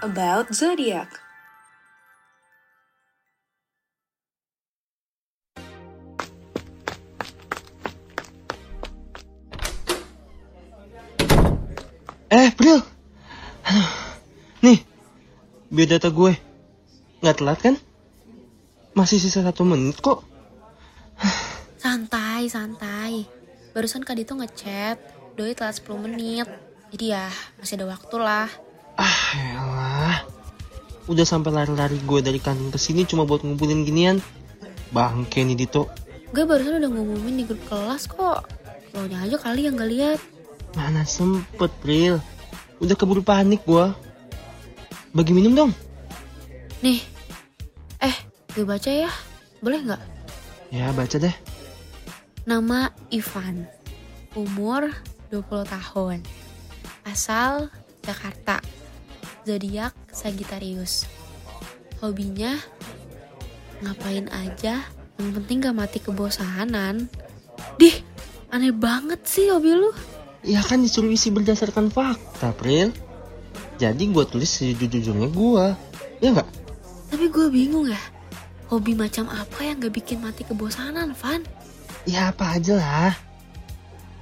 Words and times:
about 0.00 0.52
zodiac. 0.52 1.08
Eh, 12.30 12.48
Pril. 12.54 12.78
Aduh. 13.66 13.90
Nih, 14.62 14.78
biodata 15.66 16.14
gue. 16.14 16.38
Nggak 17.20 17.36
telat 17.42 17.58
kan? 17.58 17.74
Masih 18.94 19.18
sisa 19.18 19.42
satu 19.42 19.66
menit 19.66 19.98
kok. 19.98 20.22
Santai, 21.82 22.46
santai. 22.46 23.26
Barusan 23.74 24.06
Kak 24.06 24.14
Dito 24.14 24.38
ngechat, 24.38 24.98
doi 25.34 25.58
telat 25.58 25.74
10 25.82 26.06
menit. 26.06 26.46
Jadi 26.94 27.14
ya, 27.14 27.26
masih 27.58 27.82
ada 27.82 27.86
waktu 27.98 28.16
lah. 28.18 28.48
Ah, 28.94 29.18
elah. 29.34 29.99
Udah 31.10 31.26
sampai 31.26 31.50
lari-lari 31.50 31.98
gue 31.98 32.22
dari 32.22 32.38
kantin 32.38 32.70
ke 32.70 32.78
sini 32.78 33.02
cuma 33.02 33.26
buat 33.26 33.42
ngumpulin 33.42 33.82
ginian. 33.82 34.22
Bangke 34.94 35.42
nih 35.42 35.58
Dito. 35.58 35.90
Gue 36.30 36.46
barusan 36.46 36.78
udah 36.78 36.86
ngumumin 36.86 37.42
di 37.42 37.44
grup 37.50 37.58
kelas 37.66 38.06
kok. 38.06 38.46
Lo 38.94 39.06
aja 39.10 39.34
kali 39.34 39.66
yang 39.66 39.74
gak 39.74 39.90
lihat. 39.90 40.18
Mana 40.78 41.02
sempet, 41.02 41.70
Pril. 41.82 42.22
Udah 42.78 42.94
keburu 42.94 43.26
panik 43.26 43.66
gue. 43.66 43.90
Bagi 45.10 45.34
minum 45.34 45.50
dong. 45.58 45.72
Nih, 46.78 47.02
eh, 47.98 48.14
gue 48.54 48.62
baca 48.62 48.86
ya. 48.86 49.10
Boleh 49.58 49.82
nggak? 49.82 50.02
Ya, 50.70 50.94
baca 50.94 51.16
deh. 51.18 51.34
Nama 52.46 52.94
Ivan. 53.10 53.66
Umur 54.38 54.94
20 55.34 55.66
tahun. 55.66 56.22
Asal 57.02 57.66
Jakarta. 58.06 58.59
Zodiak 59.50 59.90
Sagittarius. 60.14 61.10
Hobinya 61.98 62.54
ngapain 63.82 64.30
aja, 64.30 64.86
yang 65.18 65.30
penting 65.34 65.66
gak 65.66 65.74
mati 65.74 65.98
kebosanan. 65.98 67.10
Dih, 67.74 67.98
aneh 68.54 68.70
banget 68.70 69.26
sih 69.26 69.50
hobi 69.50 69.74
lu. 69.74 69.90
Ya 70.46 70.62
kan 70.62 70.86
disuruh 70.86 71.10
isi 71.10 71.34
berdasarkan 71.34 71.90
fakta, 71.90 72.54
Pril. 72.54 72.94
Jadi 73.82 74.14
gue 74.14 74.22
tulis 74.22 74.46
sejujur-jujurnya 74.46 75.28
gue. 75.34 75.66
Ya 76.22 76.30
nggak? 76.30 76.48
Tapi 77.10 77.26
gue 77.26 77.46
bingung 77.50 77.90
ya, 77.90 77.98
hobi 78.70 78.94
macam 78.94 79.26
apa 79.34 79.66
yang 79.66 79.82
gak 79.82 79.98
bikin 79.98 80.22
mati 80.22 80.46
kebosanan, 80.46 81.10
Van? 81.18 81.42
Ya 82.06 82.30
apa 82.30 82.54
aja 82.54 82.78
lah. 82.78 83.12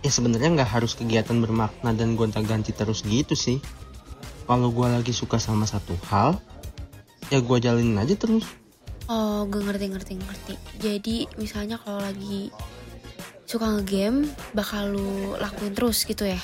Ya 0.01 0.09
sebenarnya 0.09 0.57
nggak 0.57 0.73
harus 0.73 0.97
kegiatan 0.97 1.37
bermakna 1.37 1.93
dan 1.93 2.17
gonta-ganti 2.17 2.73
terus 2.73 3.05
gitu 3.05 3.37
sih. 3.37 3.61
Kalau 4.49 4.73
gue 4.73 4.89
lagi 4.89 5.13
suka 5.13 5.37
sama 5.37 5.69
satu 5.69 5.93
hal, 6.09 6.41
ya 7.29 7.45
gue 7.45 7.57
jalanin 7.61 8.01
aja 8.01 8.17
terus. 8.17 8.49
Oh, 9.05 9.45
gue 9.45 9.61
ngerti 9.61 9.93
ngerti 9.93 10.13
ngerti. 10.17 10.55
Jadi 10.81 11.17
misalnya 11.37 11.77
kalau 11.77 12.01
lagi 12.01 12.49
suka 13.45 13.69
ngegame, 13.77 14.25
bakal 14.57 14.97
lu 14.97 15.37
lakuin 15.37 15.77
terus 15.77 16.09
gitu 16.09 16.25
ya? 16.25 16.41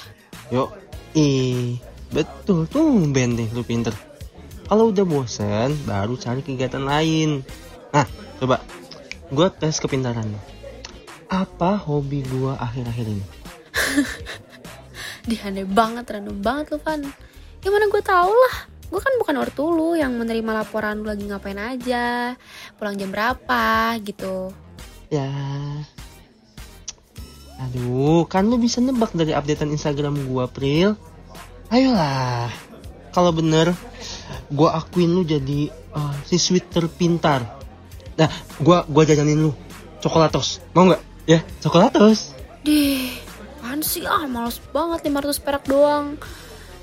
Yuk, 0.52 0.69
ih, 1.16 1.80
betul 2.12 2.69
tuh 2.69 3.08
ben 3.08 3.41
deh 3.41 3.48
lu 3.56 3.64
pinter. 3.64 3.97
Kalau 4.69 4.92
udah 4.92 5.05
bosen, 5.08 5.72
baru 5.88 6.20
cari 6.20 6.44
kegiatan 6.44 6.84
lain. 6.84 7.41
Nah, 7.88 8.05
coba 8.36 8.60
gue 9.32 9.48
tes 9.60 9.80
kepintaran. 9.80 10.28
Apa 11.32 11.80
hobi 11.80 12.20
gue 12.20 12.52
akhir-akhir 12.52 13.06
ini? 13.08 13.25
Di 15.28 15.41
aneh 15.41 15.64
banget, 15.64 16.05
random 16.05 16.36
banget 16.44 16.77
lu, 16.77 16.78
Van. 16.84 17.00
Ya 17.64 17.72
mana 17.72 17.88
gue 17.88 18.02
tau 18.04 18.28
lah. 18.28 18.68
Gue 18.92 19.00
kan 19.00 19.16
bukan 19.16 19.40
ortu 19.40 19.72
lu 19.72 19.97
yang 19.97 20.12
menerima 20.20 20.62
laporan 20.62 21.00
lu 21.00 21.08
lagi 21.08 21.25
ngapain 21.25 21.56
aja, 21.56 22.36
pulang 22.76 22.94
jam 22.94 23.08
berapa 23.08 23.97
gitu. 24.04 24.52
Ya, 25.12 25.30
aduh, 27.62 28.26
kan 28.26 28.47
lu 28.47 28.58
bisa 28.58 28.82
nebak 28.82 29.14
dari 29.14 29.30
updatean 29.30 29.70
Instagram 29.72 30.26
gua, 30.26 30.50
April. 30.50 30.98
Ayolah, 31.70 32.50
kalau 33.14 33.30
bener, 33.30 33.72
gua 34.50 34.80
akuin 34.80 35.10
lu 35.12 35.22
jadi 35.22 35.70
uh, 35.94 36.14
siswi 36.26 36.58
terpintar. 36.58 37.47
Nah, 38.19 38.30
gua 38.58 38.82
gua 38.91 39.06
jajanin 39.06 39.50
lu 39.50 39.53
coklatos, 40.03 40.58
mau 40.74 40.91
nggak? 40.91 41.03
Ya, 41.30 41.41
coklatos. 41.62 42.34
Dih, 42.66 43.14
apaan 43.60 43.80
sih 43.86 44.03
ah, 44.08 44.26
males 44.26 44.58
banget 44.72 45.08
500 45.08 45.44
perak 45.44 45.64
doang. 45.69 46.19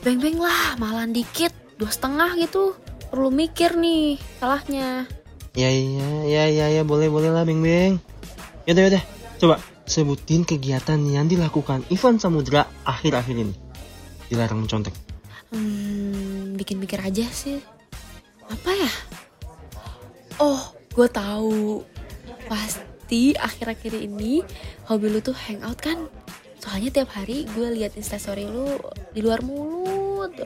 Beng-beng 0.01 0.41
lah, 0.41 0.81
malan 0.81 1.13
dikit, 1.13 1.53
dua 1.77 1.93
setengah 1.93 2.33
gitu. 2.41 2.73
Perlu 3.13 3.29
mikir 3.29 3.77
nih, 3.77 4.17
salahnya. 4.41 5.05
Ya, 5.53 5.69
ya, 5.69 6.09
ya, 6.25 6.43
ya, 6.49 6.65
ya, 6.73 6.81
boleh, 6.81 7.11
boleh 7.11 7.29
lah, 7.29 7.45
beng, 7.45 7.61
beng. 7.61 8.01
Yaudah, 8.65 8.83
yaudah, 8.87 9.03
coba 9.37 9.55
sebutin 9.85 10.41
kegiatan 10.47 10.97
yang 11.05 11.29
dilakukan 11.29 11.85
Ivan 11.93 12.17
Samudra 12.17 12.65
akhir-akhir 12.87 13.35
ini. 13.35 13.53
Dilarang 14.31 14.65
mencontek. 14.65 14.95
Hmm, 15.51 16.55
bikin 16.55 16.79
mikir 16.79 16.97
aja 17.03 17.27
sih. 17.27 17.59
Apa 18.47 18.71
ya? 18.71 18.91
Oh, 20.39 20.71
gue 20.97 21.07
tahu. 21.11 21.83
Pasti 22.49 23.35
akhir-akhir 23.35 24.01
ini 24.01 24.41
hobi 24.87 25.11
lu 25.11 25.19
tuh 25.19 25.35
hangout 25.35 25.77
kan? 25.77 26.07
Soalnya 26.61 26.93
tiap 26.93 27.09
hari 27.17 27.49
gue 27.49 27.67
liat 27.73 27.97
instastory 27.97 28.45
lu 28.45 28.77
di 29.11 29.25
luar 29.25 29.41
mulu 29.41 30.29
tuh. 30.29 30.45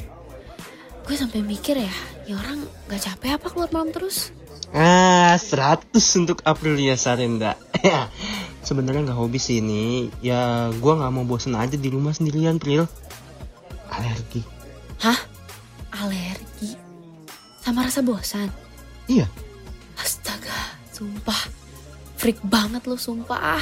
Gue 1.06 1.16
sampai 1.20 1.44
mikir 1.44 1.76
ya, 1.78 1.96
ya 2.26 2.40
orang 2.40 2.64
gak 2.88 3.03
capek 3.03 3.36
apa 3.36 3.48
keluar 3.52 3.70
malam 3.76 3.92
terus? 3.92 4.31
Ah, 4.74 5.38
100 5.38 5.94
untuk 6.20 6.42
Aprilia 6.48 6.98
Sarenda. 6.98 7.59
Sebenarnya 8.66 9.08
nggak 9.08 9.20
hobi 9.22 9.38
sih 9.38 9.62
ini. 9.62 10.09
Ya, 10.25 10.74
gua 10.81 10.98
nggak 10.98 11.14
mau 11.14 11.24
bosen 11.24 11.54
aja 11.54 11.78
di 11.78 11.88
rumah 11.94 12.12
sendirian, 12.12 12.58
Pril. 12.58 12.90
Alergi. 13.94 14.42
Hah? 15.00 15.20
Alergi? 15.94 16.74
Sama 17.62 17.86
rasa 17.86 18.02
bosan? 18.02 18.50
Iya. 19.06 19.30
Astaga, 20.02 20.81
sumpah. 20.90 21.40
Freak 22.18 22.42
banget 22.42 22.84
lo, 22.90 22.98
sumpah. 22.98 23.62